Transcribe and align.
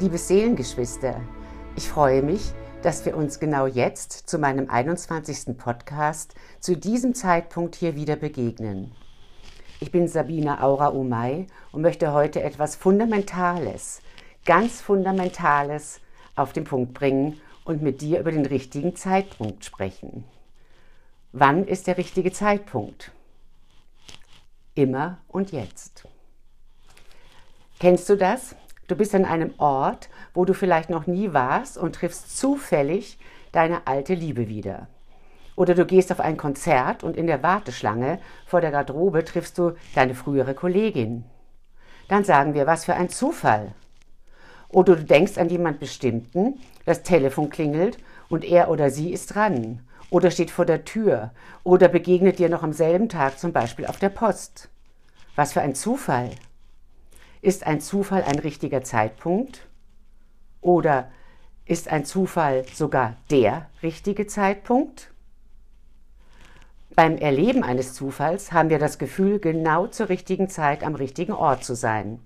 Liebe 0.00 0.16
Seelengeschwister, 0.16 1.20
ich 1.76 1.86
freue 1.86 2.22
mich, 2.22 2.52
dass 2.80 3.04
wir 3.04 3.14
uns 3.18 3.38
genau 3.38 3.66
jetzt 3.66 4.12
zu 4.12 4.38
meinem 4.38 4.70
21. 4.70 5.58
Podcast 5.58 6.34
zu 6.58 6.74
diesem 6.74 7.14
Zeitpunkt 7.14 7.74
hier 7.74 7.96
wieder 7.96 8.16
begegnen. 8.16 8.92
Ich 9.78 9.90
bin 9.90 10.08
Sabina 10.08 10.62
Aura 10.62 10.86
Umay 10.86 11.48
und 11.70 11.82
möchte 11.82 12.14
heute 12.14 12.42
etwas 12.42 12.76
Fundamentales, 12.76 14.00
ganz 14.46 14.80
Fundamentales 14.80 16.00
auf 16.34 16.54
den 16.54 16.64
Punkt 16.64 16.94
bringen 16.94 17.38
und 17.66 17.82
mit 17.82 18.00
dir 18.00 18.20
über 18.20 18.32
den 18.32 18.46
richtigen 18.46 18.96
Zeitpunkt 18.96 19.66
sprechen. 19.66 20.24
Wann 21.32 21.66
ist 21.66 21.86
der 21.88 21.98
richtige 21.98 22.32
Zeitpunkt? 22.32 23.12
Immer 24.74 25.18
und 25.28 25.52
jetzt. 25.52 26.08
Kennst 27.78 28.08
du 28.08 28.16
das? 28.16 28.54
Du 28.90 28.96
bist 28.96 29.14
an 29.14 29.24
einem 29.24 29.54
Ort, 29.58 30.08
wo 30.34 30.44
du 30.44 30.52
vielleicht 30.52 30.90
noch 30.90 31.06
nie 31.06 31.32
warst 31.32 31.78
und 31.78 31.94
triffst 31.94 32.36
zufällig 32.36 33.20
deine 33.52 33.86
alte 33.86 34.14
Liebe 34.14 34.48
wieder. 34.48 34.88
Oder 35.54 35.76
du 35.76 35.86
gehst 35.86 36.10
auf 36.10 36.18
ein 36.18 36.36
Konzert 36.36 37.04
und 37.04 37.16
in 37.16 37.28
der 37.28 37.44
Warteschlange 37.44 38.18
vor 38.46 38.60
der 38.60 38.72
Garderobe 38.72 39.24
triffst 39.24 39.58
du 39.58 39.76
deine 39.94 40.16
frühere 40.16 40.54
Kollegin. 40.54 41.22
Dann 42.08 42.24
sagen 42.24 42.52
wir, 42.54 42.66
was 42.66 42.84
für 42.84 42.94
ein 42.94 43.08
Zufall. 43.08 43.76
Oder 44.68 44.96
du 44.96 45.04
denkst 45.04 45.38
an 45.38 45.50
jemand 45.50 45.78
Bestimmten, 45.78 46.58
das 46.84 47.04
Telefon 47.04 47.48
klingelt 47.48 47.96
und 48.28 48.44
er 48.44 48.68
oder 48.70 48.90
sie 48.90 49.12
ist 49.12 49.36
dran. 49.36 49.86
Oder 50.10 50.32
steht 50.32 50.50
vor 50.50 50.64
der 50.64 50.84
Tür. 50.84 51.30
Oder 51.62 51.86
begegnet 51.86 52.40
dir 52.40 52.48
noch 52.48 52.64
am 52.64 52.72
selben 52.72 53.08
Tag 53.08 53.38
zum 53.38 53.52
Beispiel 53.52 53.86
auf 53.86 54.00
der 54.00 54.08
Post. 54.08 54.68
Was 55.36 55.52
für 55.52 55.60
ein 55.60 55.76
Zufall. 55.76 56.30
Ist 57.42 57.66
ein 57.66 57.80
Zufall 57.80 58.22
ein 58.22 58.38
richtiger 58.38 58.82
Zeitpunkt? 58.82 59.66
Oder 60.60 61.10
ist 61.64 61.88
ein 61.88 62.04
Zufall 62.04 62.64
sogar 62.74 63.16
der 63.30 63.70
richtige 63.82 64.26
Zeitpunkt? 64.26 65.10
Beim 66.94 67.16
Erleben 67.16 67.62
eines 67.62 67.94
Zufalls 67.94 68.52
haben 68.52 68.68
wir 68.68 68.78
das 68.78 68.98
Gefühl, 68.98 69.38
genau 69.38 69.86
zur 69.86 70.10
richtigen 70.10 70.50
Zeit 70.50 70.84
am 70.84 70.94
richtigen 70.94 71.32
Ort 71.32 71.64
zu 71.64 71.74
sein. 71.74 72.20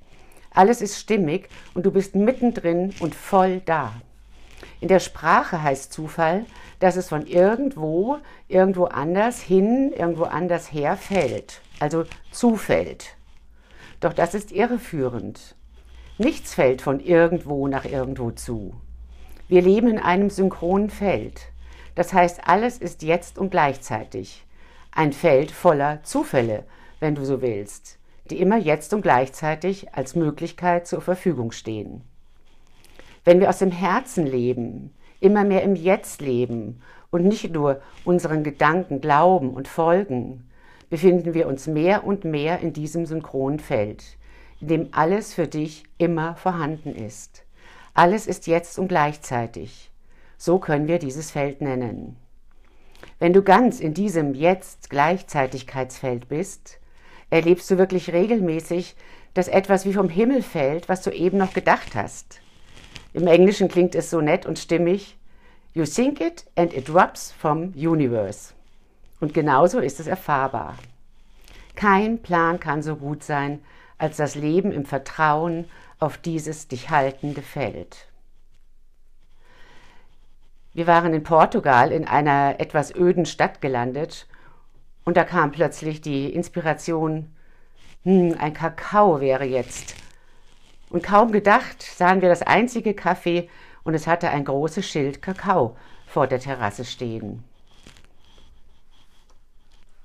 Alles 0.50 0.80
ist 0.80 0.98
stimmig 0.98 1.48
und 1.74 1.86
du 1.86 1.92
bist 1.92 2.16
mittendrin 2.16 2.92
und 2.98 3.14
voll 3.14 3.60
da. 3.60 3.92
In 4.80 4.88
der 4.88 5.00
Sprache 5.00 5.62
heißt 5.62 5.92
Zufall, 5.92 6.44
dass 6.80 6.96
es 6.96 7.08
von 7.08 7.26
irgendwo, 7.26 8.18
irgendwo 8.48 8.86
anders 8.86 9.40
hin, 9.40 9.92
irgendwo 9.92 10.24
anders 10.24 10.72
her 10.72 10.96
fällt, 10.96 11.60
also 11.78 12.04
zufällt. 12.32 13.16
Doch 14.05 14.12
das 14.12 14.34
ist 14.34 14.52
irreführend. 14.52 15.56
Nichts 16.19 16.52
fällt 16.52 16.83
von 16.83 17.00
irgendwo 17.00 17.66
nach 17.69 17.86
irgendwo 17.86 18.33
zu. 18.33 18.74
Wir 19.48 19.62
leben 19.62 19.88
in 19.88 19.98
einem 19.98 20.28
synchronen 20.28 20.91
Feld. 20.91 21.41
Das 21.94 22.12
heißt, 22.12 22.46
alles 22.46 22.77
ist 22.77 23.02
jetzt 23.02 23.38
und 23.38 23.48
gleichzeitig. 23.48 24.44
Ein 24.92 25.14
Feld 25.14 25.50
voller 25.50 26.02
Zufälle, 26.02 26.64
wenn 27.00 27.14
du 27.14 27.24
so 27.24 27.41
willst, 27.41 27.98
die 28.30 28.42
immer 28.42 28.58
jetzt 28.58 28.92
und 28.92 29.00
gleichzeitig 29.00 29.94
als 29.94 30.14
Möglichkeit 30.14 30.86
zur 30.86 31.00
Verfügung 31.00 31.50
stehen. 31.50 32.02
Wenn 33.24 33.41
wir 33.41 33.48
aus 33.48 33.61
dem 33.61 33.72
Herzen 33.72 34.27
leben, 34.27 34.92
immer 35.20 35.44
mehr 35.44 35.62
im 35.62 35.77
Jetzt 35.77 36.20
leben 36.20 36.83
und 37.11 37.24
nicht 37.24 37.55
nur 37.55 37.80
unseren 38.05 38.44
Gedanken 38.44 39.00
glauben 39.00 39.55
und 39.55 39.66
folgen, 39.66 40.46
befinden 40.90 41.34
wir 41.34 41.46
uns 41.46 41.66
mehr 41.66 42.04
und 42.04 42.24
mehr 42.24 42.60
in 42.60 42.72
diesem 42.72 43.06
synchronen 43.06 43.58
Feld, 43.58 44.04
in 44.60 44.68
dem 44.68 44.88
alles 44.92 45.34
für 45.34 45.46
dich 45.46 45.84
immer 45.98 46.36
vorhanden 46.36 46.95
ist. 46.95 47.45
Alles 47.95 48.27
ist 48.27 48.46
jetzt 48.46 48.78
und 48.78 48.89
gleichzeitig. 48.89 49.90
So 50.36 50.58
können 50.58 50.89
wir 50.89 50.98
dieses 50.98 51.30
Feld 51.30 51.61
nennen. 51.61 52.17
Wenn 53.18 53.33
du 53.33 53.42
ganz 53.42 53.80
in 53.80 53.95
diesem 53.95 54.34
Jetzt 54.34 54.90
Gleichzeitigkeitsfeld 54.90 56.28
bist, 56.28 56.78
erlebst 57.30 57.70
du 57.70 57.78
wirklich 57.78 58.12
regelmäßig, 58.12 58.96
dass 59.34 59.48
etwas 59.48 59.84
wie 59.84 59.92
vom 59.92 60.08
Himmel 60.08 60.42
fällt, 60.42 60.89
was 60.89 61.02
du 61.02 61.11
eben 61.11 61.39
noch 61.39 61.55
gedacht 61.55 61.95
hast. 61.95 62.40
Im 63.12 63.27
Englischen 63.27 63.68
klingt 63.68 63.95
es 63.95 64.11
so 64.11 64.20
nett 64.20 64.46
und 64.46 64.58
stimmig. 64.58 65.16
You 65.72 65.84
think 65.84 66.20
it 66.20 66.45
and 66.56 66.72
it 66.72 66.89
drops 66.89 67.33
from 67.33 67.72
universe. 67.74 68.55
Und 69.20 69.35
genauso 69.35 69.79
ist 69.79 70.01
es 70.01 70.07
erfahrbar. 70.07 70.77
Kein 71.75 72.23
Plan 72.23 72.61
kann 72.61 72.83
so 72.83 72.97
gut 72.97 73.23
sein, 73.23 73.61
als 73.98 74.17
das 74.17 74.35
Leben 74.35 74.73
im 74.73 74.85
Vertrauen 74.85 75.67
auf 75.98 76.19
dieses 76.19 76.69
dich 76.69 76.91
haltende 76.91 77.42
Feld. 77.42 78.08
Wir 80.73 80.86
waren 80.86 81.14
in 81.14 81.23
Portugal 81.23 81.92
in 81.92 82.07
einer 82.07 82.57
etwas 82.58 82.95
öden 82.95 83.27
Stadt 83.27 83.61
gelandet 83.61 84.27
und 85.05 85.17
da 85.17 85.25
kam 85.25 85.52
plötzlich 85.52 86.01
die 86.01 86.33
Inspiration, 86.33 87.33
hm, 88.02 88.36
ein 88.39 88.55
Kakao 88.55 89.20
wäre 89.20 89.45
jetzt. 89.45 89.95
Und 90.91 91.02
kaum 91.02 91.33
gedacht 91.33 91.83
sahen 91.83 92.23
wir 92.23 92.29
das 92.29 92.42
einzige 92.42 92.91
Café 92.91 93.48
und 93.85 93.95
es 93.95 94.07
hatte 94.07 94.31
ein 94.31 94.45
großes 94.45 94.86
Schild 94.86 95.23
Kakao 95.23 95.77
vor 96.07 96.27
der 96.27 96.41
Terrasse 96.41 96.85
stehen. 96.85 97.45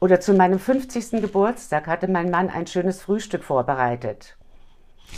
Oder 0.01 0.21
zu 0.21 0.33
meinem 0.33 0.59
50. 0.59 1.21
Geburtstag 1.21 1.87
hatte 1.87 2.07
mein 2.09 2.31
Mann 2.31 2.49
ein 2.49 2.67
schönes 2.67 3.01
Frühstück 3.01 3.43
vorbereitet. 3.43 4.37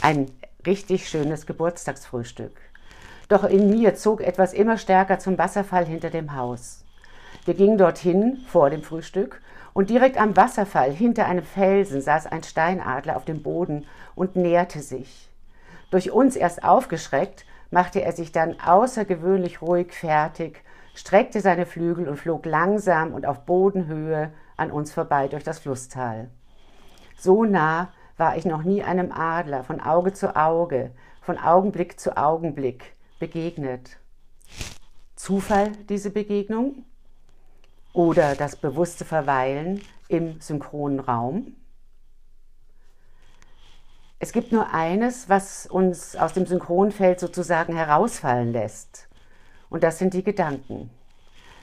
Ein 0.00 0.26
richtig 0.66 1.08
schönes 1.08 1.46
Geburtstagsfrühstück. 1.46 2.60
Doch 3.28 3.44
in 3.44 3.70
mir 3.70 3.94
zog 3.94 4.20
etwas 4.20 4.52
immer 4.52 4.78
stärker 4.78 5.20
zum 5.20 5.38
Wasserfall 5.38 5.86
hinter 5.86 6.10
dem 6.10 6.34
Haus. 6.34 6.84
Wir 7.44 7.54
gingen 7.54 7.78
dorthin 7.78 8.38
vor 8.48 8.70
dem 8.70 8.82
Frühstück 8.82 9.40
und 9.72 9.88
direkt 9.88 10.20
am 10.20 10.36
Wasserfall 10.36 10.90
hinter 10.90 11.26
einem 11.26 11.44
Felsen 11.44 12.00
saß 12.00 12.26
ein 12.26 12.42
Steinadler 12.42 13.16
auf 13.16 13.24
dem 13.24 13.42
Boden 13.42 13.86
und 14.16 14.34
näherte 14.34 14.80
sich. 14.80 15.30
Durch 15.92 16.10
uns 16.10 16.34
erst 16.34 16.64
aufgeschreckt, 16.64 17.46
machte 17.70 18.02
er 18.02 18.12
sich 18.12 18.32
dann 18.32 18.58
außergewöhnlich 18.60 19.62
ruhig 19.62 19.92
fertig, 19.92 20.64
streckte 20.94 21.40
seine 21.40 21.66
Flügel 21.66 22.08
und 22.08 22.16
flog 22.16 22.44
langsam 22.46 23.14
und 23.14 23.26
auf 23.26 23.46
Bodenhöhe 23.46 24.32
an 24.56 24.70
uns 24.70 24.92
vorbei 24.92 25.28
durch 25.28 25.44
das 25.44 25.58
Flusstal. 25.58 26.30
So 27.16 27.44
nah 27.44 27.92
war 28.16 28.36
ich 28.36 28.44
noch 28.44 28.62
nie 28.62 28.82
einem 28.82 29.12
Adler 29.12 29.64
von 29.64 29.80
Auge 29.80 30.12
zu 30.12 30.36
Auge, 30.36 30.92
von 31.20 31.38
Augenblick 31.38 31.98
zu 31.98 32.16
Augenblick 32.16 32.94
begegnet. 33.18 33.98
Zufall 35.16 35.72
diese 35.88 36.10
Begegnung? 36.10 36.84
Oder 37.92 38.34
das 38.34 38.56
bewusste 38.56 39.04
Verweilen 39.04 39.82
im 40.08 40.40
synchronen 40.40 41.00
Raum? 41.00 41.56
Es 44.18 44.32
gibt 44.32 44.52
nur 44.52 44.72
eines, 44.72 45.28
was 45.28 45.66
uns 45.66 46.16
aus 46.16 46.32
dem 46.32 46.46
Synchronfeld 46.46 47.20
sozusagen 47.20 47.74
herausfallen 47.74 48.52
lässt. 48.52 49.08
Und 49.68 49.82
das 49.82 49.98
sind 49.98 50.14
die 50.14 50.22
Gedanken 50.22 50.90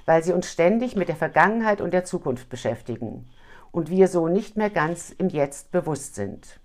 weil 0.09 0.23
sie 0.23 0.33
uns 0.33 0.51
ständig 0.51 0.95
mit 0.95 1.07
der 1.07 1.15
Vergangenheit 1.15 1.81
und 1.81 1.93
der 1.93 2.03
Zukunft 2.03 2.49
beschäftigen 2.49 3.29
und 3.71 3.91
wir 3.91 4.07
so 4.07 4.27
nicht 4.27 4.57
mehr 4.57 4.71
ganz 4.71 5.11
im 5.11 5.29
Jetzt 5.29 5.71
bewusst 5.71 6.15
sind. 6.15 6.59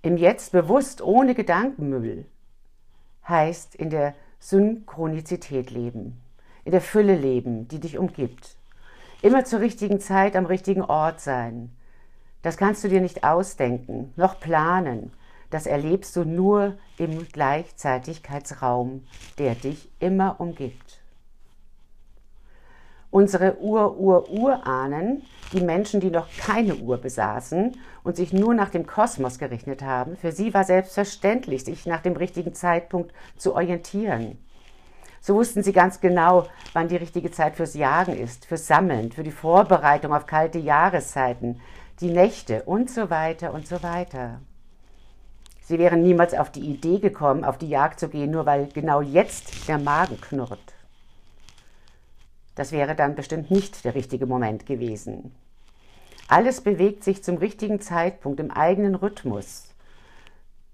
Im 0.00 0.16
Jetzt 0.16 0.52
bewusst 0.52 1.02
ohne 1.02 1.34
Gedankenmüll 1.34 2.24
heißt 3.28 3.74
in 3.74 3.90
der 3.90 4.14
Synchronizität 4.38 5.70
leben, 5.70 6.22
in 6.64 6.72
der 6.72 6.80
Fülle 6.80 7.16
leben, 7.16 7.68
die 7.68 7.80
dich 7.80 7.98
umgibt. 7.98 8.56
Immer 9.20 9.44
zur 9.44 9.60
richtigen 9.60 10.00
Zeit 10.00 10.34
am 10.34 10.46
richtigen 10.46 10.80
Ort 10.80 11.20
sein. 11.20 11.76
Das 12.40 12.56
kannst 12.56 12.82
du 12.82 12.88
dir 12.88 13.02
nicht 13.02 13.24
ausdenken, 13.24 14.14
noch 14.16 14.40
planen. 14.40 15.12
Das 15.50 15.66
erlebst 15.66 16.16
du 16.16 16.24
nur 16.24 16.78
im 16.96 17.28
Gleichzeitigkeitsraum, 17.28 19.04
der 19.36 19.54
dich 19.54 19.90
immer 20.00 20.40
umgibt. 20.40 21.02
Unsere 23.10 23.58
Ur-Ur-Urahnen, 23.60 25.22
die 25.52 25.62
Menschen, 25.62 26.00
die 26.00 26.10
noch 26.10 26.28
keine 26.36 26.76
Uhr 26.76 26.98
besaßen 26.98 27.74
und 28.04 28.16
sich 28.16 28.34
nur 28.34 28.52
nach 28.54 28.68
dem 28.68 28.86
Kosmos 28.86 29.38
gerichtet 29.38 29.82
haben, 29.82 30.16
für 30.16 30.30
sie 30.30 30.52
war 30.52 30.64
selbstverständlich, 30.64 31.64
sich 31.64 31.86
nach 31.86 32.02
dem 32.02 32.16
richtigen 32.16 32.54
Zeitpunkt 32.54 33.12
zu 33.38 33.54
orientieren. 33.54 34.36
So 35.20 35.34
wussten 35.34 35.62
sie 35.62 35.72
ganz 35.72 36.00
genau, 36.00 36.46
wann 36.74 36.88
die 36.88 36.96
richtige 36.96 37.30
Zeit 37.30 37.56
fürs 37.56 37.74
Jagen 37.74 38.16
ist, 38.16 38.44
fürs 38.44 38.66
Sammeln, 38.66 39.10
für 39.10 39.22
die 39.22 39.30
Vorbereitung 39.30 40.12
auf 40.12 40.26
kalte 40.26 40.58
Jahreszeiten, 40.58 41.60
die 42.00 42.10
Nächte 42.10 42.62
und 42.64 42.90
so 42.90 43.10
weiter 43.10 43.52
und 43.52 43.66
so 43.66 43.82
weiter. 43.82 44.40
Sie 45.62 45.78
wären 45.78 46.02
niemals 46.02 46.34
auf 46.34 46.50
die 46.50 46.60
Idee 46.60 46.98
gekommen, 46.98 47.44
auf 47.44 47.58
die 47.58 47.68
Jagd 47.68 48.00
zu 48.00 48.08
gehen, 48.08 48.30
nur 48.30 48.46
weil 48.46 48.68
genau 48.68 49.00
jetzt 49.00 49.68
der 49.68 49.78
Magen 49.78 50.20
knurrt. 50.20 50.77
Das 52.58 52.72
wäre 52.72 52.96
dann 52.96 53.14
bestimmt 53.14 53.52
nicht 53.52 53.84
der 53.84 53.94
richtige 53.94 54.26
Moment 54.26 54.66
gewesen. 54.66 55.32
Alles 56.26 56.60
bewegt 56.60 57.04
sich 57.04 57.22
zum 57.22 57.36
richtigen 57.36 57.80
Zeitpunkt 57.80 58.40
im 58.40 58.50
eigenen 58.50 58.96
Rhythmus. 58.96 59.68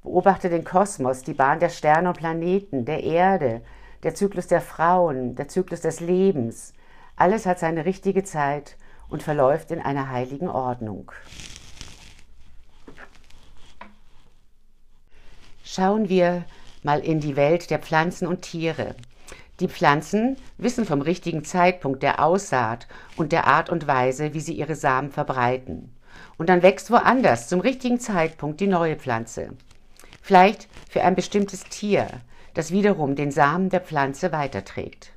Beobachte 0.03 0.49
den 0.49 0.65
Kosmos, 0.65 1.25
die 1.25 1.35
Bahn 1.35 1.61
der 1.61 1.69
Sterne 1.69 2.09
und 2.09 2.17
Planeten, 2.17 2.87
der 2.87 3.05
Erde, 3.05 3.61
der 4.03 4.15
Zyklus 4.15 4.47
der 4.47 4.63
Frauen, 4.63 5.37
der 5.37 5.49
Zyklus 5.49 5.83
des 5.83 6.01
Lebens. 6.01 6.73
Alles 7.17 7.45
hat 7.45 7.59
seine 7.59 7.85
richtige 7.85 8.25
Zeit 8.25 8.79
und 9.11 9.23
verläuft 9.23 9.71
in 9.71 9.83
einer 9.83 10.09
heiligen 10.09 10.49
Ordnung. 10.49 11.13
Schauen 15.63 16.09
wir 16.09 16.47
mal 16.83 17.01
in 17.01 17.21
die 17.21 17.37
Welt 17.37 17.69
der 17.69 17.79
Pflanzen 17.79 18.27
und 18.27 18.41
Tiere. 18.41 18.95
Die 19.61 19.69
Pflanzen 19.69 20.37
wissen 20.59 20.85
vom 20.85 21.01
richtigen 21.01 21.45
Zeitpunkt 21.45 22.03
der 22.03 22.25
Aussaat 22.25 22.89
und 23.17 23.31
der 23.31 23.47
Art 23.47 23.71
und 23.71 23.87
Weise, 23.87 24.35
wie 24.35 24.41
sie 24.41 24.55
ihre 24.55 24.75
Samen 24.75 25.13
verbreiten. 25.13 25.95
Und 26.39 26.49
dann 26.49 26.63
wächst 26.63 26.91
woanders 26.91 27.49
zum 27.49 27.61
richtigen 27.61 28.01
Zeitpunkt 28.01 28.61
die 28.61 28.67
neue 28.67 28.97
Pflanze. 28.97 29.51
Vielleicht 30.23 30.69
für 30.89 31.03
ein 31.03 31.15
bestimmtes 31.15 31.65
Tier, 31.65 32.09
das 32.55 32.73
wiederum 32.73 33.15
den 33.15 33.31
Samen 33.31 33.69
der 33.69 33.81
Pflanze 33.81 34.33
weiterträgt. 34.33 35.13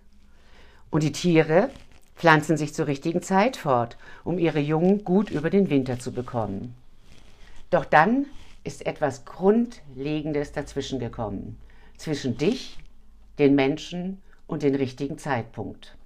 Und 0.92 1.02
die 1.02 1.12
Tiere 1.12 1.70
pflanzen 2.16 2.58
sich 2.58 2.74
zur 2.74 2.88
richtigen 2.88 3.22
Zeit 3.22 3.58
fort, 3.58 3.98
um 4.24 4.38
ihre 4.38 4.60
Jungen 4.60 5.04
gut 5.04 5.30
über 5.32 5.50
den 5.50 5.70
Winter 5.70 6.00
zu 6.00 6.12
bekommen. 6.12 6.76
Doch 7.70 7.86
dann 7.86 8.26
ist 8.64 8.86
etwas 8.86 9.26
Grundlegendes 9.26 10.52
dazwischen 10.52 11.00
gekommen, 11.00 11.58
zwischen 11.98 12.38
dich, 12.38 12.78
den 13.40 13.56
Menschen 13.56 14.22
und 14.48 14.64
den 14.64 14.76
richtigen 14.76 15.18
Zeitpunkt. 15.18 15.98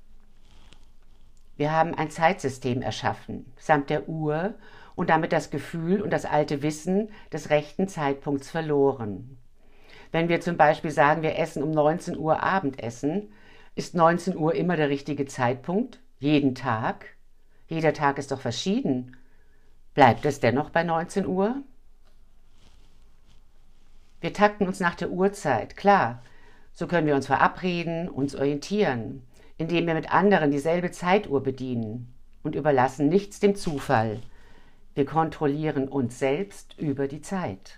Wir 1.56 1.72
haben 1.72 1.94
ein 1.94 2.10
Zeitsystem 2.10 2.82
erschaffen, 2.82 3.46
samt 3.58 3.90
der 3.90 4.10
Uhr 4.10 4.56
und 4.96 5.10
damit 5.10 5.32
das 5.32 5.52
Gefühl 5.52 6.02
und 6.02 6.12
das 6.12 6.26
alte 6.26 6.64
Wissen 6.64 7.10
des 7.32 7.50
rechten 7.50 7.88
Zeitpunkts 7.88 8.50
verloren. 8.50 9.38
Wenn 10.12 10.28
wir 10.28 10.42
zum 10.42 10.58
Beispiel 10.58 10.92
sagen, 10.92 11.22
wir 11.22 11.38
essen 11.38 11.64
um 11.64 11.72
19 11.72 12.18
Uhr 12.18 12.44
Abendessen, 12.44 13.32
ist 13.76 13.96
19 13.96 14.36
Uhr 14.36 14.56
immer 14.56 14.76
der 14.76 14.90
richtige 14.90 15.26
Zeitpunkt? 15.26 16.00
Jeden 16.20 16.56
Tag? 16.56 17.06
Jeder 17.68 17.94
Tag 17.94 18.18
ist 18.18 18.32
doch 18.32 18.42
verschieden. 18.42 19.16
Bleibt 19.94 20.26
es 20.26 20.40
dennoch 20.40 20.70
bei 20.70 20.84
19 20.84 21.26
Uhr? 21.26 21.64
Wir 24.20 24.34
takten 24.34 24.68
uns 24.68 24.80
nach 24.80 24.96
der 24.96 25.10
Uhrzeit, 25.10 25.78
klar. 25.78 26.22
So 26.82 26.88
können 26.88 27.06
wir 27.06 27.14
uns 27.14 27.28
verabreden, 27.28 28.10
uns 28.10 28.36
orientieren, 28.36 29.22
indem 29.60 29.86
wir 29.86 29.94
mit 29.94 30.12
anderen 30.12 30.50
dieselbe 30.50 30.90
Zeituhr 30.90 31.44
bedienen 31.44 32.12
und 32.42 32.56
überlassen 32.56 33.08
nichts 33.08 33.40
dem 33.40 33.54
Zufall. 33.54 34.20
Wir 34.96 35.06
kontrollieren 35.06 35.88
uns 35.88 36.18
selbst 36.18 36.76
über 36.80 37.08
die 37.08 37.22
Zeit. 37.22 37.78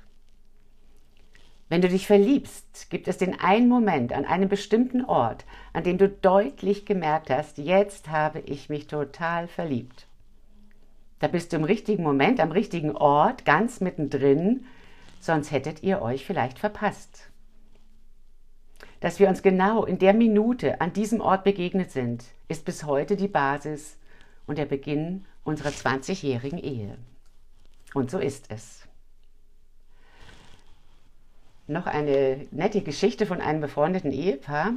Wenn 1.68 1.82
du 1.82 1.90
dich 1.90 2.08
verliebst, 2.08 2.90
gibt 2.90 3.10
es 3.10 3.18
den 3.18 3.38
einen 3.38 3.68
Moment 3.68 4.14
an 4.14 4.24
einem 4.24 4.48
bestimmten 4.48 5.04
Ort, 5.04 5.44
an 5.74 5.84
dem 5.84 5.98
du 5.98 6.08
deutlich 6.08 6.86
gemerkt 6.86 7.30
hast, 7.30 7.58
jetzt 7.58 8.10
habe 8.10 8.40
ich 8.40 8.70
mich 8.70 8.88
total 8.88 9.50
verliebt. 9.50 10.08
Da 11.20 11.28
bist 11.28 11.52
du 11.52 11.58
im 11.58 11.66
richtigen 11.66 12.04
Moment, 12.04 12.40
am 12.40 12.54
richtigen 12.54 12.96
Ort, 12.96 13.44
ganz 13.44 13.82
mittendrin, 13.82 14.64
sonst 15.20 15.52
hättet 15.52 15.84
ihr 15.84 16.02
euch 16.02 16.26
vielleicht 16.26 16.58
verpasst. 16.58 17.33
Dass 19.04 19.20
wir 19.20 19.28
uns 19.28 19.42
genau 19.42 19.84
in 19.84 20.00
der 20.00 20.14
Minute 20.14 20.80
an 20.80 20.94
diesem 20.94 21.20
Ort 21.20 21.44
begegnet 21.44 21.92
sind, 21.92 22.24
ist 22.48 22.64
bis 22.64 22.86
heute 22.86 23.18
die 23.18 23.28
Basis 23.28 23.98
und 24.48 24.58
der 24.58 24.64
Beginn 24.64 25.26
unserer 25.44 25.72
20-jährigen 25.72 26.58
Ehe. 26.58 26.98
Und 27.94 28.10
so 28.10 28.18
ist 28.18 28.46
es 28.48 28.88
noch 31.68 31.86
eine 31.86 32.48
nette 32.52 32.80
Geschichte 32.80 33.26
von 33.26 33.42
einem 33.42 33.60
befreundeten 33.60 34.14
Ehepaar, 34.14 34.72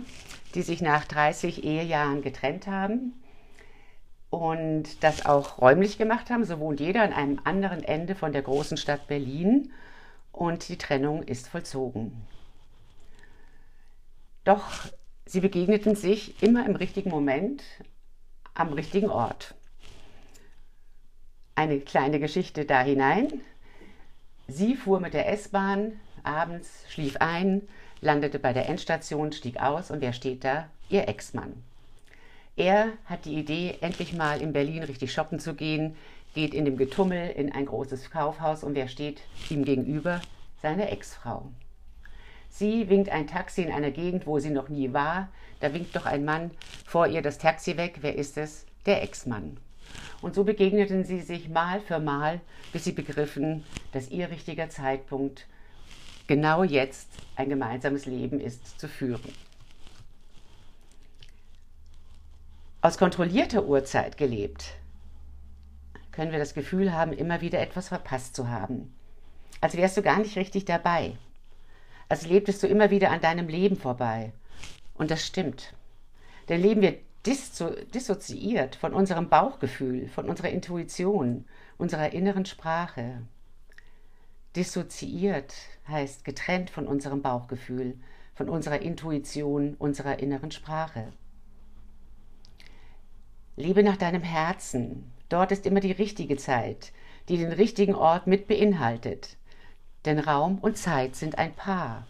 die 0.57 0.63
sich 0.63 0.83
nach 0.83 1.05
30 1.05 1.63
Ehejahren 1.63 2.21
getrennt 2.21 2.67
haben 2.67 3.13
und 4.31 5.05
das 5.05 5.25
auch 5.25 5.59
räumlich 5.63 5.99
gemacht 5.99 6.31
haben. 6.31 6.45
So 6.45 6.59
wohnt 6.59 6.81
jeder 6.81 7.03
an 7.03 7.13
einem 7.13 7.41
anderen 7.45 7.85
Ende 7.85 8.17
von 8.17 8.33
der 8.33 8.43
großen 8.43 8.77
Stadt 8.77 9.07
Berlin 9.07 9.71
und 10.33 10.69
die 10.69 10.79
Trennung 10.79 11.23
ist 11.23 11.47
vollzogen. 11.47 12.27
Doch 14.47 14.63
sie 15.25 15.41
begegneten 15.41 15.97
sich 15.97 16.41
immer 16.41 16.65
im 16.67 16.77
richtigen 16.77 17.11
Moment 17.11 17.65
am 18.55 18.73
richtigen 18.73 19.11
Ort. 19.11 19.57
Eine 21.57 21.81
kleine 21.81 22.21
Geschichte 22.21 22.65
da 22.65 22.81
hinein. 22.81 23.41
Sie 24.47 24.77
fuhr 24.77 25.01
mit 25.01 25.15
der 25.15 25.29
S-Bahn 25.33 25.99
abends, 26.23 26.85
schlief 26.89 27.17
ein, 27.17 27.67
landete 28.01 28.39
bei 28.39 28.53
der 28.53 28.69
Endstation, 28.69 29.33
stieg 29.33 29.61
aus 29.61 29.91
und 29.91 30.01
wer 30.01 30.13
steht 30.13 30.45
da? 30.45 30.71
Ihr 30.89 31.09
Ex-Mann. 31.09 31.65
Er 32.55 32.93
hat 33.07 33.25
die 33.25 33.35
Idee, 33.35 33.79
endlich 33.81 34.13
mal 34.13 34.41
in 34.41 34.53
Berlin 34.53 34.85
richtig 34.85 35.13
shoppen 35.13 35.41
zu 35.41 35.55
gehen, 35.55 35.97
geht 36.35 36.55
in 36.55 36.65
dem 36.65 36.77
Getummel 36.77 37.31
in 37.31 37.51
ein 37.51 37.67
großes 37.67 38.13
Kaufhaus 38.13 38.63
und 38.63 38.77
wer 38.77 38.87
steht 38.87 39.23
ihm 39.51 39.65
gegenüber? 39.65 40.21
Seine 40.63 40.89
Ex-Frau. 40.89 41.51
Sie 42.49 42.89
winkt 42.89 43.11
ein 43.11 43.27
Taxi 43.27 43.63
in 43.63 43.73
einer 43.73 43.91
Gegend, 43.91 44.27
wo 44.27 44.39
sie 44.39 44.51
noch 44.51 44.69
nie 44.69 44.93
war. 44.93 45.29
Da 45.61 45.73
winkt 45.75 45.95
doch 45.95 46.07
ein 46.07 46.25
Mann 46.25 46.51
vor 46.87 47.07
ihr 47.07 47.23
das 47.23 47.39
Taxi 47.39 47.77
weg. 47.77 47.99
Wer 48.01 48.17
ist 48.17 48.39
es? 48.39 48.67
Der 48.87 49.03
Ex-Mann. 49.03 49.59
Und 50.23 50.35
so 50.35 50.45
begegneten 50.45 51.05
sie 51.05 51.21
sich 51.21 51.49
Mal 51.49 51.81
für 51.81 51.99
Mal, 51.99 52.41
bis 52.73 52.85
sie 52.85 52.93
begriffen, 52.93 53.65
dass 53.93 54.11
ihr 54.11 54.31
richtiger 54.31 54.69
Zeitpunkt 54.69 55.47
genau 56.27 56.65
jetzt 56.65 57.09
ein 57.37 57.49
gemeinsames 57.49 58.07
Leben 58.07 58.41
ist 58.41 58.81
zu 58.81 58.89
führen. 58.89 59.33
Aus 62.81 62.99
kontrollierter 62.99 63.67
Uhrzeit 63.67 64.17
gelebt, 64.17 64.75
können 66.13 66.33
wir 66.33 66.39
das 66.39 66.55
Gefühl 66.55 66.93
haben, 66.93 67.13
immer 67.13 67.41
wieder 67.41 67.61
etwas 67.61 67.89
verpasst 67.89 68.35
zu 68.35 68.49
haben. 68.49 68.95
Als 69.61 69.77
wärst 69.77 69.97
du 69.97 70.03
gar 70.03 70.19
nicht 70.19 70.37
richtig 70.37 70.65
dabei. 70.65 71.17
Als 72.09 72.27
lebtest 72.27 72.63
du 72.63 72.67
immer 72.67 72.91
wieder 72.91 73.11
an 73.11 73.21
deinem 73.21 73.49
Leben 73.49 73.77
vorbei. 73.77 74.33
Und 74.95 75.11
das 75.11 75.25
stimmt. 75.27 75.75
Denn 76.49 76.61
leben 76.63 76.81
wir 76.81 76.99
dissoziiert 77.27 78.77
von 78.77 78.95
unserem 78.95 79.29
Bauchgefühl, 79.29 80.09
von 80.09 80.29
unserer 80.29 80.51
Intuition, 80.51 81.45
unserer 81.77 82.13
inneren 82.13 82.47
Sprache. 82.47 83.23
Dissoziiert 84.55 85.55
heißt 85.89 86.25
getrennt 86.25 86.71
von 86.71 86.87
unserem 86.87 87.23
Bauchgefühl, 87.23 87.99
von 88.35 88.49
unserer 88.49 88.81
Intuition, 88.81 89.75
unserer 89.79 90.21
inneren 90.21 90.53
Sprache. 90.53 91.13
Lebe 93.57 93.83
nach 93.83 93.97
deinem 93.97 94.23
Herzen. 94.23 95.11
Dort 95.29 95.51
ist 95.51 95.67
immer 95.67 95.81
die 95.81 95.93
richtige 95.93 96.37
Zeit, 96.37 96.93
die 97.29 97.39
den 97.39 97.53
richtigen 97.53 97.95
Ort 97.95 98.27
mit 98.27 98.47
beinhaltet. 98.47 99.37
Denn 100.07 100.21
Raum 100.21 100.59
und 100.59 100.79
Zeit 100.79 101.17
sind 101.17 101.37
ein 101.37 101.53
Paar. 101.53 102.07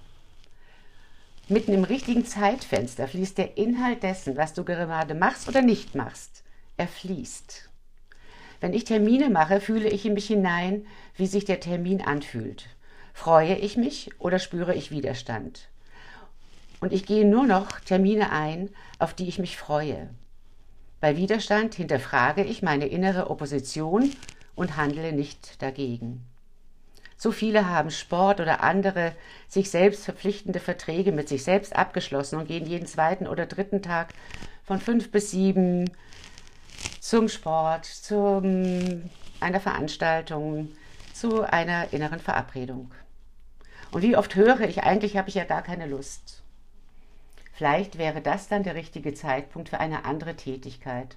Mitten 1.49 1.73
im 1.73 1.85
richtigen 1.85 2.27
Zeitfenster 2.27 3.09
fließt 3.09 3.39
der 3.39 3.57
Inhalt 3.57 4.03
dessen, 4.03 4.37
was 4.37 4.53
du 4.53 4.65
gerade 4.65 5.15
machst 5.15 5.49
oder 5.49 5.63
nicht 5.63 5.95
machst. 5.95 6.45
Er 6.77 6.89
fließt. 6.89 7.71
Wenn 8.61 8.75
ich 8.75 8.85
Termine 8.85 9.31
mache, 9.31 9.61
fühle 9.61 9.89
ich 9.89 10.05
in 10.05 10.15
mich 10.15 10.27
hinein, 10.27 10.87
wie 11.17 11.27
sich 11.27 11.47
der 11.47 11.61
Termin 11.61 12.03
anfühlt. 12.03 12.67
Freue 13.15 13.57
ich 13.57 13.79
mich 13.79 14.11
oder 14.19 14.39
spüre 14.39 14.75
ich 14.75 14.91
Widerstand? 14.91 15.69
Und 16.81 16.93
ich 16.93 17.07
gehe 17.07 17.25
nur 17.25 17.47
noch 17.47 17.81
Termine 17.81 18.31
ein, 18.31 18.69
auf 18.99 19.15
die 19.15 19.29
ich 19.29 19.39
mich 19.39 19.57
freue. 19.57 20.11
Bei 21.01 21.17
Widerstand 21.17 21.75
hinterfrage 21.75 22.45
ich 22.45 22.61
meine 22.61 22.89
innere 22.89 23.31
Opposition 23.31 24.13
und 24.55 24.77
handle 24.77 25.13
nicht 25.13 25.63
dagegen. 25.63 26.27
So 27.17 27.33
viele 27.33 27.69
haben 27.69 27.91
Sport 27.91 28.41
oder 28.41 28.63
andere 28.63 29.13
sich 29.49 29.71
selbst 29.71 30.05
verpflichtende 30.05 30.61
Verträge 30.61 31.13
mit 31.13 31.29
sich 31.29 31.45
selbst 31.45 31.75
abgeschlossen 31.75 32.39
und 32.39 32.49
gehen 32.49 32.67
jeden 32.67 32.87
zweiten 32.87 33.27
oder 33.27 33.47
dritten 33.47 33.83
Tag 33.83 34.13
von 34.65 34.81
fünf 34.81 35.11
bis 35.11 35.31
sieben 35.31 35.91
zum 37.01 37.29
Sport, 37.29 37.87
zu 37.87 38.43
einer 39.41 39.61
Veranstaltung, 39.61 40.69
zu 41.15 41.43
einer 41.43 41.93
inneren 41.93 42.21
Verabredung. 42.21 42.91
Und 43.93 44.03
wie 44.03 44.17
oft 44.17 44.35
höre 44.35 44.61
ich, 44.61 44.83
eigentlich 44.83 45.17
habe 45.17 45.29
ich 45.29 45.37
ja 45.37 45.45
gar 45.45 45.63
keine 45.63 45.87
Lust. 45.87 46.43
Vielleicht 47.55 47.97
wäre 47.97 48.21
das 48.21 48.49
dann 48.49 48.65
der 48.65 48.75
richtige 48.75 49.15
Zeitpunkt 49.15 49.71
für 49.71 49.81
eine 49.81 50.05
andere 50.05 50.35
Tätigkeit 50.35 51.17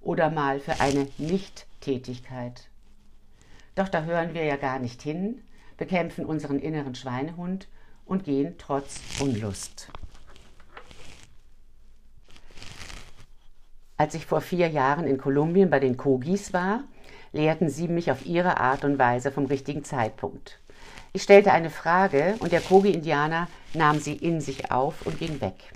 oder 0.00 0.30
mal 0.30 0.58
für 0.58 0.80
eine 0.80 1.06
Nicht-Tätigkeit. 1.18 2.68
Doch 3.76 3.90
da 3.90 4.04
hören 4.04 4.32
wir 4.32 4.42
ja 4.42 4.56
gar 4.56 4.78
nicht 4.78 5.02
hin, 5.02 5.42
bekämpfen 5.76 6.24
unseren 6.24 6.58
inneren 6.58 6.94
Schweinehund 6.94 7.68
und 8.06 8.24
gehen 8.24 8.54
trotz 8.56 9.00
Unlust. 9.20 9.90
Als 13.98 14.14
ich 14.14 14.24
vor 14.26 14.40
vier 14.40 14.68
Jahren 14.68 15.06
in 15.06 15.18
Kolumbien 15.18 15.68
bei 15.68 15.78
den 15.78 15.98
Kogis 15.98 16.54
war, 16.54 16.84
lehrten 17.32 17.68
sie 17.68 17.86
mich 17.86 18.10
auf 18.10 18.24
ihre 18.24 18.58
Art 18.58 18.82
und 18.84 18.98
Weise 18.98 19.30
vom 19.30 19.44
richtigen 19.44 19.84
Zeitpunkt. 19.84 20.58
Ich 21.12 21.22
stellte 21.22 21.52
eine 21.52 21.70
Frage 21.70 22.34
und 22.38 22.52
der 22.52 22.62
Kogi-Indianer 22.62 23.48
nahm 23.74 23.98
sie 23.98 24.14
in 24.14 24.40
sich 24.40 24.70
auf 24.70 25.04
und 25.04 25.18
ging 25.18 25.40
weg. 25.42 25.72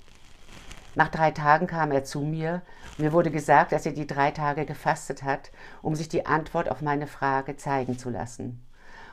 Nach 0.94 1.09
drei 1.09 1.30
Tagen 1.30 1.66
kam 1.66 1.92
er 1.92 2.04
zu 2.04 2.20
mir 2.20 2.62
und 2.99 3.04
mir 3.04 3.12
wurde 3.12 3.30
gesagt, 3.30 3.73
dass 3.73 3.87
er 3.87 3.92
die 3.92 4.06
drei 4.06 4.30
Tage 4.32 4.66
gefastet 4.66 5.23
hat, 5.23 5.50
um 5.82 5.94
sich 5.94 6.09
die 6.09 6.26
Antwort 6.26 6.68
auf 6.70 6.82
meine 6.82 7.06
Frage 7.06 7.56
zeigen 7.56 7.99
zu 7.99 8.11
lassen. 8.11 8.64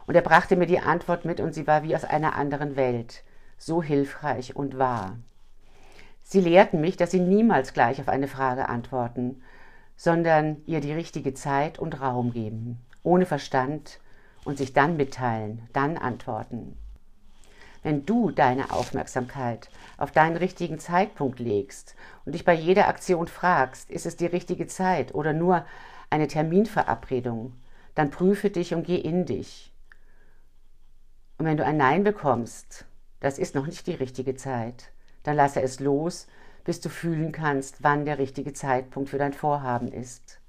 Und 0.08 0.16
er 0.16 0.22
brachte 0.22 0.56
mir 0.56 0.66
die 0.66 0.80
Antwort 0.80 1.26
mit 1.26 1.40
und 1.40 1.54
sie 1.54 1.68
war 1.68 1.84
wie 1.84 1.96
aus 1.96 2.06
einer 2.06 2.36
anderen 2.36 2.76
Welt, 2.76 3.24
so 3.58 3.84
hilfreich 3.84 4.56
und 4.56 4.78
wahr. 4.78 5.18
Sie 6.24 6.42
lehrten 6.42 6.82
mich, 6.82 6.98
dass 6.98 7.12
sie 7.12 7.20
niemals 7.20 7.74
gleich 7.74 8.02
auf 8.02 8.10
eine 8.10 8.28
Frage 8.28 8.70
antworten, 8.70 9.42
sondern 9.96 10.58
ihr 10.66 10.82
die 10.82 10.94
richtige 10.94 11.34
Zeit 11.34 11.80
und 11.80 12.02
Raum 12.02 12.34
geben, 12.34 12.80
ohne 13.04 13.26
Verstand 13.26 14.00
und 14.46 14.58
sich 14.58 14.74
dann 14.74 14.98
mitteilen, 14.98 15.68
dann 15.74 15.98
antworten. 15.98 16.78
Wenn 17.84 18.06
du 18.06 18.32
deine 18.32 18.72
Aufmerksamkeit 18.72 19.70
auf 19.98 20.12
deinen 20.12 20.38
richtigen 20.38 20.80
Zeitpunkt 20.80 21.40
legst 21.40 21.96
und 22.26 22.34
dich 22.34 22.46
bei 22.46 22.54
jeder 22.54 22.88
Aktion 22.88 23.28
fragst, 23.28 23.90
ist 23.90 24.06
es 24.06 24.16
die 24.16 24.26
richtige 24.26 24.68
Zeit 24.68 25.14
oder 25.14 25.34
nur 25.34 25.66
eine 26.10 26.28
Terminverabredung, 26.28 27.54
dann 27.96 28.12
prüfe 28.12 28.50
dich 28.50 28.74
und 28.74 28.86
geh 28.86 28.98
in 28.98 29.26
dich. 29.26 29.74
Und 31.38 31.46
wenn 31.46 31.58
du 31.58 31.66
ein 31.66 31.78
Nein 31.78 32.04
bekommst, 32.04 32.86
das 33.20 33.40
ist 33.40 33.56
noch 33.56 33.66
nicht 33.66 33.88
die 33.88 33.94
richtige 33.94 34.36
Zeit, 34.36 34.92
dann 35.24 35.36
lasse 35.36 35.62
es 35.62 35.80
los, 35.80 36.28
bis 36.64 36.82
du 36.82 36.90
fühlen 36.90 37.32
kannst, 37.32 37.84
wann 37.84 38.06
der 38.06 38.18
richtige 38.18 38.54
Zeitpunkt 38.54 39.10
für 39.10 39.18
dein 39.18 39.34
Vorhaben 39.34 39.92
ist. 39.92 40.40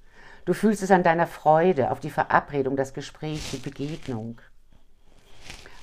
Du 0.44 0.54
fühlst 0.54 0.82
es 0.82 0.90
an 0.90 1.02
deiner 1.02 1.26
Freude 1.26 1.90
auf 1.90 2.00
die 2.00 2.11
Verabredung, 2.11 2.75
das 2.76 2.94
Gespräch, 2.94 3.50
die 3.50 3.58
Begegnung. 3.58 4.40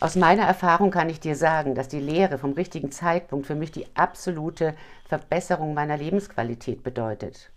Aus 0.05 0.15
meiner 0.15 0.43
Erfahrung 0.43 0.91
kann 0.91 1.09
ich 1.09 1.19
dir 1.19 1.35
sagen, 1.35 1.73
dass 1.73 1.87
die 1.87 1.99
Lehre 1.99 2.37
vom 2.37 2.51
richtigen 2.51 2.91
Zeitpunkt 2.91 3.47
für 3.47 3.55
mich 3.55 3.71
die 3.71 3.87
absolute 3.95 4.75
Verbesserung 5.09 5.73
meiner 5.73 5.97
Lebensqualität 5.97 6.83
bedeutet. 6.83 7.49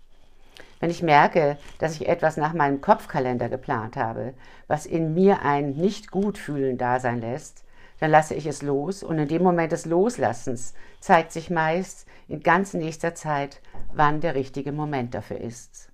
Wenn 0.79 0.89
ich 0.89 1.03
merke, 1.03 1.59
dass 1.77 1.93
ich 1.93 2.07
etwas 2.07 2.37
nach 2.37 2.53
meinem 2.53 2.81
Kopfkalender 2.81 3.49
geplant 3.49 3.97
habe, 3.97 4.33
was 4.65 4.87
in 4.87 5.13
mir 5.13 5.43
ein 5.43 5.73
nicht 5.73 6.09
gut 6.09 6.39
fühlen 6.39 6.79
da 6.79 6.99
sein 6.99 7.21
lässt, 7.21 7.65
dann 7.99 8.09
lasse 8.09 8.33
ich 8.33 8.47
es 8.47 8.63
los 8.63 9.03
und 9.03 9.19
in 9.19 9.27
dem 9.27 9.43
Moment 9.43 9.71
des 9.71 9.85
Loslassens 9.85 10.73
zeigt 10.99 11.31
sich 11.31 11.51
meist 11.51 12.07
in 12.27 12.41
ganz 12.41 12.73
nächster 12.73 13.13
Zeit, 13.13 13.61
wann 13.93 14.21
der 14.21 14.33
richtige 14.33 14.71
Moment 14.71 15.13
dafür 15.13 15.39
ist. 15.39 15.91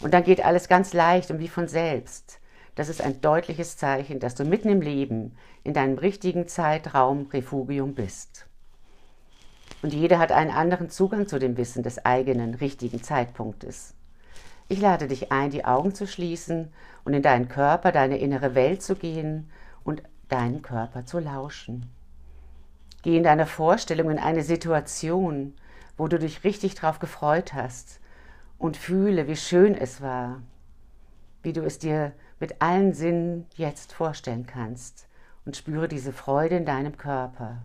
Und 0.00 0.14
dann 0.14 0.24
geht 0.24 0.42
alles 0.42 0.66
ganz 0.66 0.94
leicht 0.94 1.30
und 1.30 1.40
wie 1.40 1.48
von 1.48 1.68
selbst. 1.68 2.39
Das 2.74 2.88
ist 2.88 3.02
ein 3.02 3.20
deutliches 3.20 3.76
Zeichen, 3.76 4.20
dass 4.20 4.34
du 4.34 4.44
mitten 4.44 4.68
im 4.68 4.80
Leben 4.80 5.36
in 5.64 5.74
deinem 5.74 5.98
richtigen 5.98 6.48
Zeitraum 6.48 7.26
Refugium 7.32 7.94
bist. 7.94 8.46
Und 9.82 9.92
jeder 9.92 10.18
hat 10.18 10.32
einen 10.32 10.50
anderen 10.50 10.90
Zugang 10.90 11.26
zu 11.26 11.38
dem 11.38 11.56
Wissen 11.56 11.82
des 11.82 12.04
eigenen 12.04 12.54
richtigen 12.54 13.02
Zeitpunktes. 13.02 13.94
Ich 14.68 14.80
lade 14.80 15.08
dich 15.08 15.32
ein, 15.32 15.50
die 15.50 15.64
Augen 15.64 15.94
zu 15.94 16.06
schließen 16.06 16.72
und 17.04 17.14
in 17.14 17.22
deinen 17.22 17.48
Körper, 17.48 17.90
deine 17.92 18.18
innere 18.18 18.54
Welt 18.54 18.82
zu 18.82 18.94
gehen 18.94 19.50
und 19.82 20.02
deinen 20.28 20.62
Körper 20.62 21.06
zu 21.06 21.18
lauschen. 21.18 21.90
Geh 23.02 23.16
in 23.16 23.24
deiner 23.24 23.46
Vorstellung 23.46 24.10
in 24.10 24.18
eine 24.18 24.42
Situation, 24.42 25.54
wo 25.96 26.06
du 26.06 26.18
dich 26.18 26.44
richtig 26.44 26.74
drauf 26.74 26.98
gefreut 26.98 27.54
hast 27.54 28.00
und 28.58 28.76
fühle, 28.76 29.26
wie 29.26 29.36
schön 29.36 29.74
es 29.74 30.02
war, 30.02 30.42
wie 31.42 31.52
du 31.52 31.62
es 31.62 31.78
dir 31.78 32.12
mit 32.38 32.62
allen 32.62 32.92
Sinnen 32.92 33.46
jetzt 33.54 33.92
vorstellen 33.92 34.46
kannst 34.46 35.08
und 35.44 35.56
spüre 35.56 35.88
diese 35.88 36.12
Freude 36.12 36.56
in 36.56 36.66
deinem 36.66 36.96
Körper. 36.96 37.64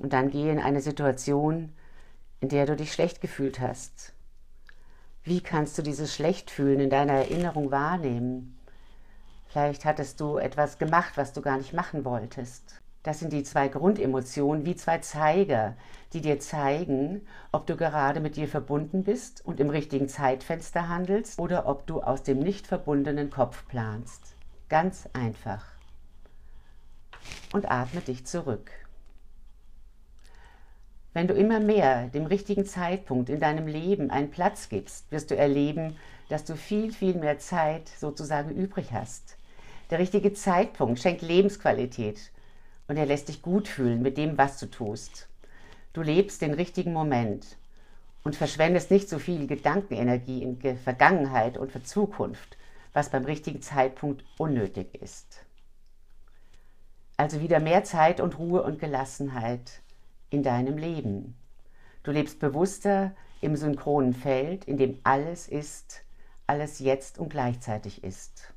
Und 0.00 0.12
dann 0.12 0.30
gehe 0.30 0.50
in 0.50 0.58
eine 0.58 0.80
Situation, 0.80 1.72
in 2.40 2.48
der 2.48 2.64
du 2.66 2.74
dich 2.74 2.92
schlecht 2.92 3.20
gefühlt 3.20 3.60
hast 3.60 4.14
wie 5.22 5.40
kannst 5.40 5.76
du 5.76 5.82
dieses 5.82 6.14
Schlechtfühlen 6.14 6.80
in 6.80 6.90
deiner 6.90 7.12
Erinnerung 7.12 7.70
wahrnehmen? 7.70 8.58
Vielleicht 9.46 9.84
hattest 9.84 10.20
du 10.20 10.38
etwas 10.38 10.78
gemacht, 10.78 11.12
was 11.16 11.32
du 11.32 11.42
gar 11.42 11.58
nicht 11.58 11.72
machen 11.72 12.04
wolltest. 12.04 12.80
Das 13.02 13.18
sind 13.18 13.32
die 13.32 13.44
zwei 13.44 13.68
Grundemotionen 13.68 14.66
wie 14.66 14.76
zwei 14.76 14.98
Zeiger, 14.98 15.74
die 16.12 16.20
dir 16.20 16.38
zeigen, 16.38 17.26
ob 17.50 17.66
du 17.66 17.76
gerade 17.76 18.20
mit 18.20 18.36
dir 18.36 18.46
verbunden 18.46 19.04
bist 19.04 19.44
und 19.44 19.58
im 19.58 19.70
richtigen 19.70 20.08
Zeitfenster 20.08 20.88
handelst 20.88 21.38
oder 21.38 21.66
ob 21.66 21.86
du 21.86 22.02
aus 22.02 22.22
dem 22.22 22.40
nicht 22.40 22.66
verbundenen 22.66 23.30
Kopf 23.30 23.66
planst. 23.68 24.34
Ganz 24.68 25.08
einfach. 25.14 25.64
Und 27.52 27.70
atme 27.70 28.02
dich 28.02 28.26
zurück. 28.26 28.70
Wenn 31.12 31.26
du 31.26 31.34
immer 31.34 31.58
mehr 31.58 32.06
dem 32.08 32.26
richtigen 32.26 32.66
Zeitpunkt 32.66 33.30
in 33.30 33.40
deinem 33.40 33.66
Leben 33.66 34.10
einen 34.10 34.30
Platz 34.30 34.68
gibst, 34.68 35.10
wirst 35.10 35.30
du 35.30 35.36
erleben, 35.36 35.96
dass 36.28 36.44
du 36.44 36.54
viel, 36.54 36.92
viel 36.92 37.14
mehr 37.14 37.38
Zeit 37.38 37.88
sozusagen 37.88 38.50
übrig 38.50 38.92
hast. 38.92 39.36
Der 39.90 39.98
richtige 39.98 40.34
Zeitpunkt 40.34 41.00
schenkt 41.00 41.22
Lebensqualität 41.22 42.30
und 42.90 42.96
er 42.96 43.06
lässt 43.06 43.28
dich 43.28 43.40
gut 43.40 43.68
fühlen 43.68 44.02
mit 44.02 44.18
dem, 44.18 44.36
was 44.36 44.58
du 44.58 44.66
tust. 44.66 45.28
Du 45.92 46.02
lebst 46.02 46.42
den 46.42 46.54
richtigen 46.54 46.92
Moment 46.92 47.56
und 48.24 48.34
verschwendest 48.34 48.90
nicht 48.90 49.08
so 49.08 49.20
viel 49.20 49.46
Gedankenenergie 49.46 50.42
in 50.42 50.58
Vergangenheit 50.76 51.56
und 51.56 51.70
für 51.70 51.84
Zukunft, 51.84 52.56
was 52.92 53.08
beim 53.08 53.24
richtigen 53.24 53.62
Zeitpunkt 53.62 54.24
unnötig 54.38 55.00
ist. 55.00 55.44
Also 57.16 57.40
wieder 57.40 57.60
mehr 57.60 57.84
Zeit 57.84 58.18
und 58.20 58.40
Ruhe 58.40 58.64
und 58.64 58.80
Gelassenheit 58.80 59.82
in 60.30 60.42
deinem 60.42 60.76
Leben. 60.76 61.36
Du 62.02 62.10
lebst 62.10 62.40
bewusster 62.40 63.12
im 63.40 63.54
synchronen 63.54 64.14
Feld, 64.14 64.64
in 64.64 64.78
dem 64.78 64.98
alles 65.04 65.46
ist, 65.46 66.02
alles 66.48 66.80
jetzt 66.80 67.20
und 67.20 67.28
gleichzeitig 67.28 68.02
ist. 68.02 68.52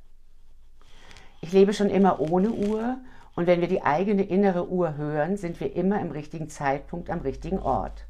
Ich 1.42 1.52
lebe 1.52 1.72
schon 1.72 1.92
immer 1.92 2.20
ohne 2.20 2.50
Uhr 2.50 2.98
und 3.36 3.48
wenn 3.48 3.62
wir 3.62 3.68
die 3.68 3.84
eigene 3.84 4.24
innere 4.24 4.70
Uhr 4.70 4.96
hören, 4.96 5.38
sind 5.38 5.60
wir 5.60 5.76
immer 5.76 6.00
im 6.00 6.12
richtigen 6.12 6.50
Zeitpunkt 6.50 7.10
am 7.10 7.20
richtigen 7.20 7.60
Ort 7.60 8.06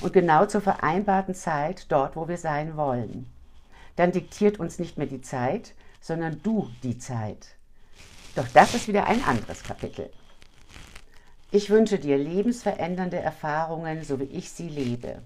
und 0.00 0.12
genau 0.12 0.46
zur 0.46 0.60
vereinbarten 0.60 1.34
Zeit 1.34 1.86
dort, 1.90 2.16
wo 2.16 2.28
wir 2.28 2.38
sein 2.38 2.76
wollen. 2.76 3.26
Dann 3.96 4.12
diktiert 4.12 4.58
uns 4.58 4.78
nicht 4.78 4.96
mehr 4.96 5.06
die 5.06 5.20
Zeit, 5.20 5.74
sondern 6.00 6.40
du 6.42 6.70
die 6.82 6.98
Zeit. 6.98 7.56
Doch 8.34 8.48
das 8.54 8.74
ist 8.74 8.88
wieder 8.88 9.06
ein 9.06 9.22
anderes 9.24 9.62
Kapitel. 9.62 10.10
Ich 11.50 11.68
wünsche 11.68 11.98
dir 11.98 12.16
lebensverändernde 12.16 13.18
Erfahrungen, 13.18 14.02
so 14.04 14.18
wie 14.18 14.24
ich 14.24 14.50
sie 14.50 14.68
lebe. 14.68 15.20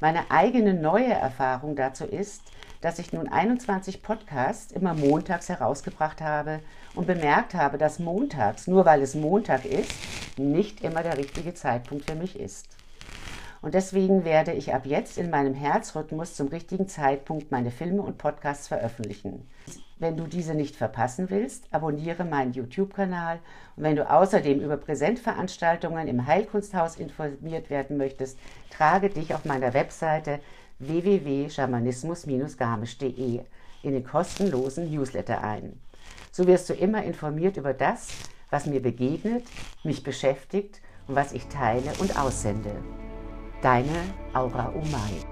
Meine 0.00 0.30
eigene 0.30 0.74
neue 0.74 1.12
Erfahrung 1.12 1.76
dazu 1.76 2.04
ist, 2.04 2.42
dass 2.80 2.98
ich 2.98 3.12
nun 3.12 3.28
21 3.28 4.02
Podcasts 4.02 4.72
immer 4.72 4.94
montags 4.94 5.48
herausgebracht 5.48 6.20
habe 6.20 6.60
und 6.94 7.06
bemerkt 7.06 7.54
habe, 7.54 7.78
dass 7.78 7.98
montags, 7.98 8.66
nur 8.66 8.84
weil 8.84 9.02
es 9.02 9.14
Montag 9.14 9.64
ist, 9.64 9.92
nicht 10.38 10.82
immer 10.82 11.02
der 11.02 11.18
richtige 11.18 11.54
Zeitpunkt 11.54 12.10
für 12.10 12.16
mich 12.16 12.38
ist. 12.38 12.68
Und 13.62 13.74
deswegen 13.74 14.24
werde 14.24 14.52
ich 14.52 14.72
ab 14.72 14.86
jetzt 14.86 15.18
in 15.18 15.28
meinem 15.28 15.52
Herzrhythmus 15.52 16.34
zum 16.34 16.48
richtigen 16.48 16.88
Zeitpunkt 16.88 17.50
meine 17.50 17.70
Filme 17.70 18.00
und 18.00 18.16
Podcasts 18.16 18.68
veröffentlichen. 18.68 19.46
Wenn 19.98 20.16
du 20.16 20.26
diese 20.26 20.54
nicht 20.54 20.76
verpassen 20.76 21.28
willst, 21.28 21.66
abonniere 21.70 22.24
meinen 22.24 22.54
YouTube-Kanal 22.54 23.38
und 23.76 23.82
wenn 23.82 23.96
du 23.96 24.10
außerdem 24.10 24.60
über 24.60 24.78
Präsentveranstaltungen 24.78 26.08
im 26.08 26.26
Heilkunsthaus 26.26 26.96
informiert 26.96 27.68
werden 27.68 27.98
möchtest, 27.98 28.38
trage 28.70 29.10
dich 29.10 29.34
auf 29.34 29.44
meiner 29.44 29.74
Webseite 29.74 30.40
www.schamanismus-garmisch.de 30.80 33.40
in 33.82 33.92
den 33.92 34.04
kostenlosen 34.04 34.90
Newsletter 34.90 35.42
ein. 35.42 35.80
So 36.32 36.46
wirst 36.46 36.68
du 36.68 36.74
immer 36.74 37.02
informiert 37.02 37.56
über 37.56 37.72
das, 37.72 38.08
was 38.50 38.66
mir 38.66 38.82
begegnet, 38.82 39.44
mich 39.84 40.02
beschäftigt 40.02 40.82
und 41.06 41.14
was 41.14 41.32
ich 41.32 41.46
teile 41.46 41.92
und 42.00 42.18
aussende. 42.18 42.72
Deine 43.62 44.02
Aura 44.34 44.68
Umay. 44.70 45.29